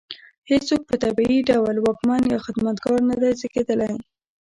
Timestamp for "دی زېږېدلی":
3.21-3.93